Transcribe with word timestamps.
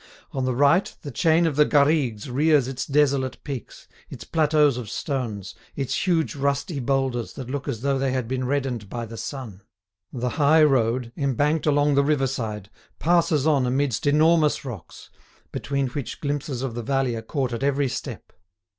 On 0.31 0.45
the 0.45 0.55
right, 0.55 0.95
the 1.03 1.11
chain 1.11 1.45
of 1.45 1.55
the 1.57 1.63
Garrigues 1.63 2.27
rears 2.27 2.67
its 2.67 2.87
desolate 2.87 3.37
peaks, 3.43 3.87
its 4.09 4.23
plateaux 4.23 4.75
of 4.79 4.89
stones, 4.89 5.53
its 5.75 6.07
huge 6.07 6.35
rusty 6.35 6.79
boulders 6.79 7.33
that 7.33 7.51
look 7.51 7.67
as 7.67 7.81
though 7.81 7.99
they 7.99 8.11
had 8.11 8.27
been 8.27 8.45
reddened 8.47 8.89
by 8.89 9.05
the 9.05 9.15
sun. 9.15 9.61
The 10.11 10.29
high 10.41 10.63
road, 10.63 11.11
embanked 11.15 11.67
along 11.67 11.93
the 11.93 12.03
riverside, 12.03 12.71
passes 12.97 13.45
on 13.45 13.67
amidst 13.67 14.07
enormous 14.07 14.65
rocks, 14.65 15.11
between 15.51 15.85
which 15.89 16.19
glimpses 16.19 16.63
of 16.63 16.73
the 16.73 16.81
valley 16.81 17.15
are 17.15 17.21
caught 17.21 17.53
at 17.53 17.61
every 17.61 17.87
step. 17.87 18.33